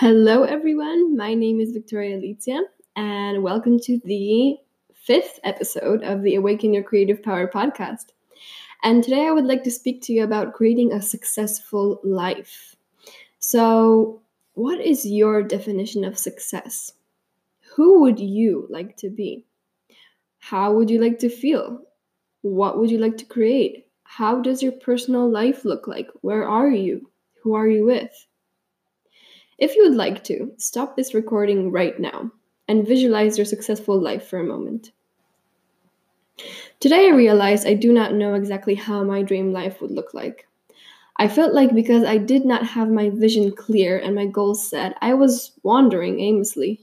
Hello, 0.00 0.44
everyone. 0.44 1.16
My 1.16 1.34
name 1.34 1.58
is 1.58 1.72
Victoria 1.72 2.16
Litzia, 2.16 2.60
and 2.94 3.42
welcome 3.42 3.80
to 3.80 3.98
the 4.04 4.56
fifth 4.94 5.40
episode 5.42 6.04
of 6.04 6.22
the 6.22 6.36
Awaken 6.36 6.72
Your 6.72 6.84
Creative 6.84 7.20
Power 7.20 7.48
podcast. 7.48 8.12
And 8.84 9.02
today 9.02 9.26
I 9.26 9.32
would 9.32 9.46
like 9.46 9.64
to 9.64 9.72
speak 9.72 10.00
to 10.02 10.12
you 10.12 10.22
about 10.22 10.52
creating 10.52 10.92
a 10.92 11.02
successful 11.02 12.00
life. 12.04 12.76
So, 13.40 14.22
what 14.54 14.80
is 14.80 15.04
your 15.04 15.42
definition 15.42 16.04
of 16.04 16.16
success? 16.16 16.92
Who 17.74 18.00
would 18.02 18.20
you 18.20 18.68
like 18.70 18.96
to 18.98 19.10
be? 19.10 19.46
How 20.38 20.72
would 20.74 20.90
you 20.90 21.00
like 21.00 21.18
to 21.18 21.28
feel? 21.28 21.82
What 22.42 22.78
would 22.78 22.92
you 22.92 22.98
like 22.98 23.16
to 23.16 23.24
create? 23.24 23.88
How 24.04 24.40
does 24.40 24.62
your 24.62 24.78
personal 24.78 25.28
life 25.28 25.64
look 25.64 25.88
like? 25.88 26.08
Where 26.20 26.46
are 26.46 26.70
you? 26.70 27.10
Who 27.42 27.54
are 27.54 27.66
you 27.66 27.84
with? 27.84 28.27
If 29.58 29.74
you 29.74 29.82
would 29.82 29.96
like 29.96 30.22
to, 30.24 30.52
stop 30.56 30.94
this 30.94 31.14
recording 31.14 31.72
right 31.72 31.98
now 31.98 32.30
and 32.68 32.86
visualize 32.86 33.36
your 33.36 33.44
successful 33.44 34.00
life 34.00 34.28
for 34.28 34.38
a 34.38 34.44
moment. 34.44 34.92
Today 36.78 37.08
I 37.08 37.14
realized 37.14 37.66
I 37.66 37.74
do 37.74 37.92
not 37.92 38.14
know 38.14 38.34
exactly 38.34 38.76
how 38.76 39.02
my 39.02 39.22
dream 39.22 39.52
life 39.52 39.80
would 39.80 39.90
look 39.90 40.14
like. 40.14 40.46
I 41.16 41.26
felt 41.26 41.54
like 41.54 41.74
because 41.74 42.04
I 42.04 42.18
did 42.18 42.44
not 42.44 42.64
have 42.64 42.88
my 42.88 43.10
vision 43.10 43.50
clear 43.50 43.98
and 43.98 44.14
my 44.14 44.26
goals 44.26 44.70
set, 44.70 44.96
I 45.00 45.14
was 45.14 45.50
wandering 45.64 46.20
aimlessly. 46.20 46.80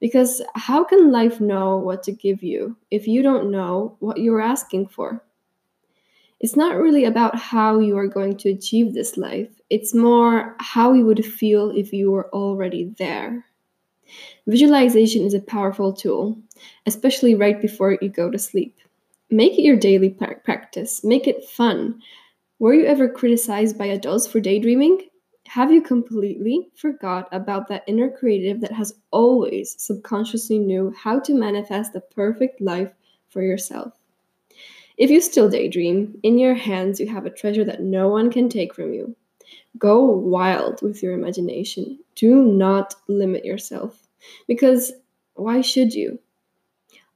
Because 0.00 0.42
how 0.56 0.82
can 0.82 1.12
life 1.12 1.40
know 1.40 1.76
what 1.76 2.02
to 2.02 2.12
give 2.12 2.42
you 2.42 2.76
if 2.90 3.06
you 3.06 3.22
don't 3.22 3.52
know 3.52 3.96
what 4.00 4.18
you're 4.18 4.40
asking 4.40 4.88
for? 4.88 5.22
It's 6.40 6.56
not 6.56 6.76
really 6.76 7.04
about 7.04 7.38
how 7.38 7.78
you 7.78 7.96
are 7.96 8.08
going 8.08 8.36
to 8.38 8.50
achieve 8.50 8.92
this 8.92 9.16
life, 9.16 9.48
it's 9.70 9.94
more 9.94 10.54
how 10.60 10.92
you 10.92 11.06
would 11.06 11.24
feel 11.24 11.70
if 11.70 11.92
you 11.92 12.10
were 12.10 12.28
already 12.34 12.94
there. 12.98 13.44
Visualization 14.46 15.24
is 15.24 15.34
a 15.34 15.40
powerful 15.40 15.92
tool, 15.92 16.38
especially 16.84 17.34
right 17.34 17.60
before 17.60 17.98
you 18.00 18.08
go 18.08 18.30
to 18.30 18.38
sleep. 18.38 18.76
Make 19.30 19.58
it 19.58 19.62
your 19.62 19.76
daily 19.76 20.10
practice, 20.10 21.02
make 21.02 21.26
it 21.26 21.44
fun. 21.44 22.00
Were 22.58 22.74
you 22.74 22.84
ever 22.84 23.08
criticized 23.08 23.76
by 23.76 23.86
adults 23.86 24.26
for 24.26 24.38
daydreaming? 24.38 25.08
Have 25.48 25.72
you 25.72 25.80
completely 25.80 26.68
forgot 26.76 27.28
about 27.32 27.68
that 27.68 27.84
inner 27.86 28.10
creative 28.10 28.60
that 28.60 28.72
has 28.72 28.94
always 29.10 29.74
subconsciously 29.82 30.58
knew 30.58 30.92
how 30.96 31.18
to 31.20 31.34
manifest 31.34 31.92
the 31.92 32.00
perfect 32.00 32.60
life 32.60 32.92
for 33.28 33.42
yourself? 33.42 33.94
If 34.96 35.10
you 35.10 35.20
still 35.20 35.50
daydream, 35.50 36.18
in 36.22 36.38
your 36.38 36.54
hands 36.54 37.00
you 37.00 37.08
have 37.08 37.26
a 37.26 37.30
treasure 37.30 37.64
that 37.64 37.82
no 37.82 38.08
one 38.08 38.30
can 38.30 38.48
take 38.48 38.74
from 38.74 38.94
you. 38.94 39.14
Go 39.78 40.02
wild 40.04 40.80
with 40.80 41.02
your 41.02 41.12
imagination. 41.12 41.98
Do 42.14 42.42
not 42.42 42.94
limit 43.06 43.44
yourself. 43.44 44.08
Because 44.48 44.92
why 45.34 45.60
should 45.60 45.94
you? 45.94 46.18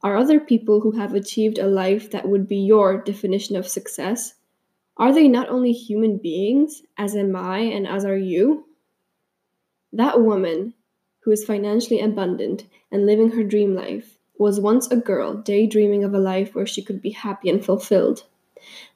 Are 0.03 0.15
other 0.15 0.39
people 0.39 0.79
who 0.81 0.91
have 0.91 1.13
achieved 1.13 1.57
a 1.57 1.67
life 1.67 2.11
that 2.11 2.27
would 2.27 2.47
be 2.47 2.57
your 2.57 3.01
definition 3.01 3.55
of 3.55 3.67
success? 3.67 4.35
Are 4.97 5.13
they 5.13 5.27
not 5.27 5.49
only 5.49 5.71
human 5.71 6.17
beings, 6.17 6.83
as 6.97 7.15
am 7.15 7.35
I 7.35 7.59
and 7.59 7.87
as 7.87 8.05
are 8.05 8.17
you? 8.17 8.65
That 9.93 10.21
woman 10.21 10.75
who 11.21 11.31
is 11.31 11.45
financially 11.45 11.99
abundant 11.99 12.65
and 12.91 13.05
living 13.05 13.31
her 13.31 13.43
dream 13.43 13.75
life 13.75 14.17
was 14.37 14.59
once 14.59 14.89
a 14.89 14.97
girl 14.97 15.33
daydreaming 15.33 16.03
of 16.03 16.13
a 16.13 16.19
life 16.19 16.55
where 16.55 16.65
she 16.65 16.81
could 16.81 17.01
be 17.01 17.11
happy 17.11 17.49
and 17.49 17.63
fulfilled. 17.63 18.23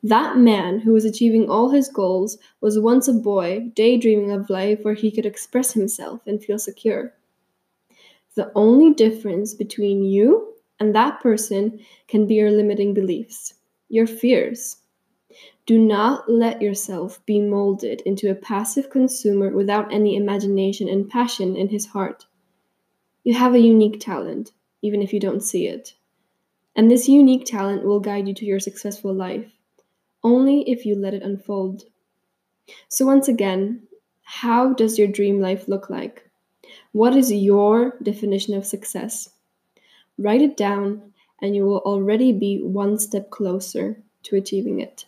That 0.03 0.37
man 0.37 0.79
who 0.79 0.93
was 0.93 1.05
achieving 1.05 1.49
all 1.49 1.69
his 1.69 1.89
goals 1.89 2.37
was 2.61 2.79
once 2.79 3.07
a 3.07 3.13
boy 3.13 3.71
daydreaming 3.73 4.31
of 4.31 4.49
life 4.49 4.79
where 4.83 4.93
he 4.93 5.11
could 5.11 5.25
express 5.25 5.73
himself 5.73 6.21
and 6.27 6.43
feel 6.43 6.59
secure. 6.59 7.13
The 8.35 8.51
only 8.53 8.93
difference 8.93 9.53
between 9.53 10.03
you 10.03 10.53
and 10.79 10.93
that 10.93 11.21
person 11.21 11.79
can 12.07 12.27
be 12.27 12.35
your 12.35 12.51
limiting 12.51 12.93
beliefs, 12.93 13.53
your 13.89 14.07
fears. 14.07 14.77
Do 15.65 15.79
not 15.79 16.29
let 16.29 16.61
yourself 16.61 17.25
be 17.25 17.39
molded 17.39 18.01
into 18.01 18.29
a 18.29 18.35
passive 18.35 18.89
consumer 18.89 19.49
without 19.49 19.91
any 19.91 20.15
imagination 20.15 20.87
and 20.87 21.09
passion 21.09 21.55
in 21.55 21.69
his 21.69 21.87
heart. 21.87 22.25
You 23.23 23.33
have 23.33 23.55
a 23.55 23.59
unique 23.59 23.99
talent 23.99 24.51
even 24.81 25.01
if 25.01 25.13
you 25.13 25.19
don't 25.19 25.41
see 25.41 25.67
it. 25.67 25.93
And 26.75 26.91
this 26.91 27.07
unique 27.07 27.45
talent 27.45 27.83
will 27.83 27.99
guide 27.99 28.27
you 28.27 28.33
to 28.35 28.45
your 28.45 28.59
successful 28.59 29.13
life, 29.13 29.51
only 30.23 30.69
if 30.69 30.85
you 30.85 30.95
let 30.95 31.13
it 31.13 31.23
unfold. 31.23 31.83
So, 32.89 33.05
once 33.05 33.27
again, 33.27 33.87
how 34.23 34.73
does 34.73 34.97
your 34.97 35.07
dream 35.07 35.39
life 35.39 35.67
look 35.67 35.89
like? 35.89 36.29
What 36.91 37.15
is 37.15 37.31
your 37.31 37.97
definition 38.01 38.53
of 38.55 38.65
success? 38.65 39.29
Write 40.17 40.41
it 40.41 40.57
down, 40.57 41.13
and 41.41 41.55
you 41.55 41.65
will 41.65 41.79
already 41.79 42.33
be 42.33 42.61
one 42.61 42.97
step 42.97 43.29
closer 43.29 44.01
to 44.23 44.35
achieving 44.35 44.79
it. 44.79 45.05